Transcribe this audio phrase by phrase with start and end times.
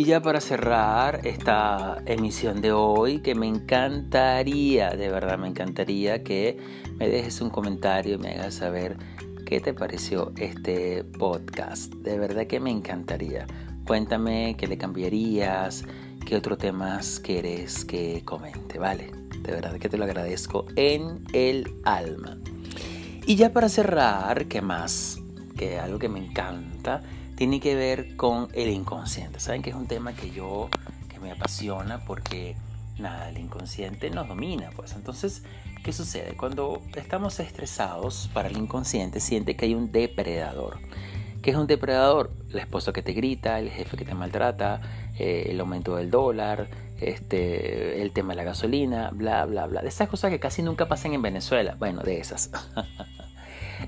[0.00, 6.24] Y ya para cerrar esta emisión de hoy, que me encantaría, de verdad me encantaría
[6.24, 6.56] que
[6.96, 8.96] me dejes un comentario y me hagas saber
[9.44, 11.92] qué te pareció este podcast.
[11.96, 13.46] De verdad que me encantaría.
[13.86, 15.84] Cuéntame qué le cambiarías,
[16.24, 19.12] qué otros temas quieres que comente, ¿vale?
[19.42, 22.38] De verdad que te lo agradezco en el alma.
[23.26, 25.19] Y ya para cerrar, ¿qué más?
[25.60, 27.02] Que algo que me encanta
[27.36, 29.40] tiene que ver con el inconsciente.
[29.40, 30.70] Saben que es un tema que yo,
[31.10, 32.56] que me apasiona porque,
[32.98, 34.94] nada, el inconsciente nos domina, pues.
[34.94, 35.42] Entonces,
[35.84, 36.34] ¿qué sucede?
[36.34, 40.78] Cuando estamos estresados, para el inconsciente siente que hay un depredador.
[41.42, 42.32] ¿Qué es un depredador?
[42.48, 44.80] La esposa que te grita, el jefe que te maltrata,
[45.18, 46.68] eh, el aumento del dólar,
[47.02, 49.82] este, el tema de la gasolina, bla, bla, bla.
[49.82, 51.76] De esas cosas que casi nunca pasan en Venezuela.
[51.78, 52.50] Bueno, de esas.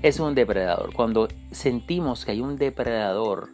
[0.03, 0.93] es un depredador.
[0.93, 3.49] Cuando sentimos que hay un depredador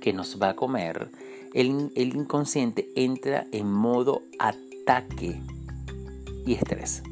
[0.00, 1.10] que nos va a comer,
[1.54, 5.40] el, inconsciente entra en modo ataque
[6.46, 7.02] y estrés.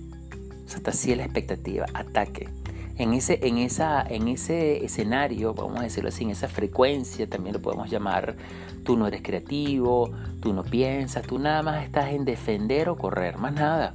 [0.67, 2.51] O sea, está así la expectativa, ataque.
[2.99, 7.55] En ese, en, esa, en ese escenario, vamos a decirlo así, en esa frecuencia también
[7.55, 8.37] lo podemos llamar,
[8.85, 13.39] tú no eres creativo, tú no piensas, tú nada más estás en defender o correr,
[13.39, 13.95] más nada.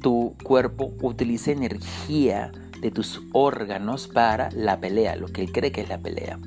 [0.00, 2.52] Tu cuerpo utiliza energía
[2.82, 6.38] de tus órganos para la pelea, lo que él cree que es la pelea.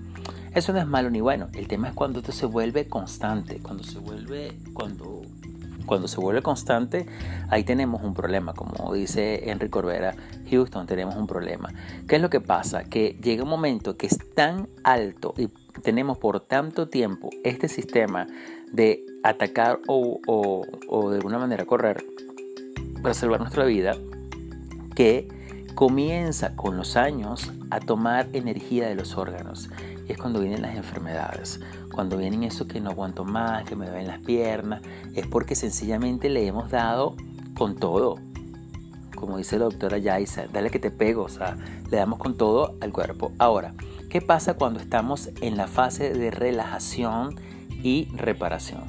[0.53, 1.47] Eso no es malo ni bueno.
[1.53, 5.21] El tema es cuando esto se vuelve constante, cuando se vuelve, cuando,
[5.85, 7.05] cuando se vuelve constante,
[7.49, 8.53] ahí tenemos un problema.
[8.53, 10.13] Como dice Enrique Corbera,
[10.51, 11.73] Houston, tenemos un problema.
[12.05, 12.83] ¿Qué es lo que pasa?
[12.83, 15.47] Que llega un momento que es tan alto y
[15.81, 18.27] tenemos por tanto tiempo este sistema
[18.73, 22.05] de atacar o, o de alguna manera correr
[23.01, 23.95] para salvar nuestra vida
[24.95, 25.27] que
[25.75, 29.69] comienza con los años a tomar energía de los órganos.
[30.07, 31.59] Y es cuando vienen las enfermedades,
[31.93, 34.81] cuando vienen eso que no aguanto más, que me ven las piernas,
[35.13, 37.15] es porque sencillamente le hemos dado
[37.57, 38.17] con todo.
[39.15, 41.57] Como dice la doctora Yaisa, dale que te pego, o sea,
[41.91, 43.33] le damos con todo al cuerpo.
[43.37, 43.73] Ahora,
[44.09, 47.35] ¿qué pasa cuando estamos en la fase de relajación
[47.83, 48.83] y reparación?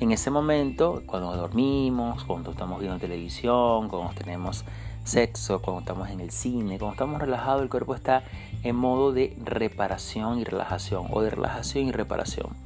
[0.00, 4.64] En ese momento, cuando dormimos, cuando estamos viendo televisión, cuando tenemos
[5.08, 8.24] sexo, cuando estamos en el cine, cuando estamos relajados, el cuerpo está
[8.62, 12.56] en modo de reparación y relajación o de relajación y reparación.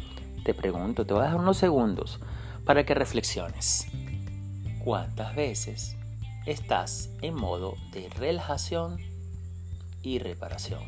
[0.44, 2.20] Te pregunto, te voy a dar unos segundos
[2.64, 3.86] para que reflexiones.
[4.82, 5.97] ¿Cuántas veces
[6.44, 8.98] estás en modo de relajación
[10.02, 10.82] y reparación?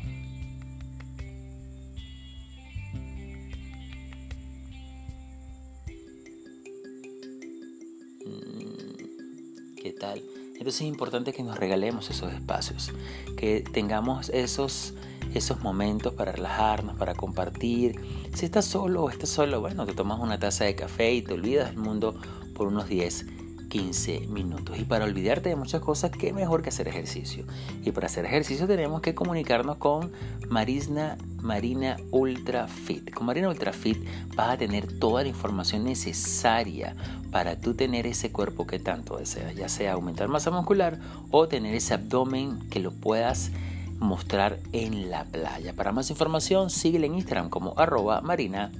[8.25, 10.21] Mm, ¿Qué tal?
[10.57, 12.91] Entonces es importante que nos regalemos esos espacios,
[13.37, 14.93] que tengamos esos,
[15.33, 17.99] esos momentos para relajarnos, para compartir.
[18.33, 21.33] Si estás solo o estás solo, bueno, te tomas una taza de café y te
[21.33, 22.15] olvidas del mundo
[22.55, 23.34] por unos 10
[23.69, 24.77] 15 minutos.
[24.79, 27.45] Y para olvidarte de muchas cosas, qué mejor que hacer ejercicio.
[27.83, 30.11] Y para hacer ejercicio tenemos que comunicarnos con
[30.49, 33.13] Marisna Marina Ultra Fit.
[33.13, 33.97] Con Marina Ultra Fit
[34.35, 36.95] vas a tener toda la información necesaria
[37.31, 40.99] para tú tener ese cuerpo que tanto deseas, ya sea aumentar masa muscular
[41.31, 43.51] o tener ese abdomen que lo puedas
[43.99, 45.73] mostrar en la playa.
[45.73, 48.71] Para más información, síguele en Instagram como arroba marina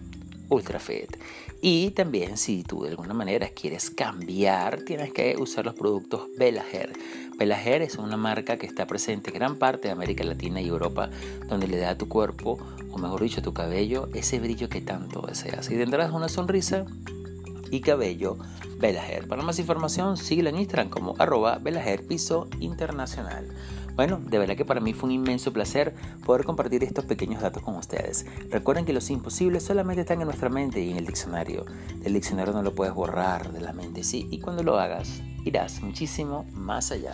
[0.50, 1.18] ultrafit.
[1.62, 6.94] Y también si tú de alguna manera quieres cambiar, tienes que usar los productos Belager.
[7.38, 11.10] Belager es una marca que está presente en gran parte de América Latina y Europa,
[11.48, 12.58] donde le da a tu cuerpo,
[12.92, 15.70] o mejor dicho, a tu cabello, ese brillo que tanto deseas.
[15.70, 16.86] Y tendrás una sonrisa
[17.72, 18.38] y cabello
[18.80, 19.28] Belager.
[19.28, 23.48] Para más información, síguelo en Instagram como arroba Belager Piso Internacional.
[23.96, 25.96] Bueno, de verdad que para mí fue un inmenso placer
[26.26, 28.26] poder compartir estos pequeños datos con ustedes.
[28.50, 31.66] Recuerden que los imposibles solamente están en nuestra mente y en el diccionario.
[32.02, 35.82] Del diccionario no lo puedes borrar de la mente, sí, y cuando lo hagas, irás
[35.82, 37.14] muchísimo más allá.